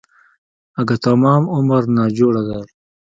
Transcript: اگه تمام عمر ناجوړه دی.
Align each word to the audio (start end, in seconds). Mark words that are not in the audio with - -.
اگه 0.79 0.95
تمام 1.05 1.43
عمر 1.55 1.83
ناجوړه 1.97 2.41
دی. 2.49 2.61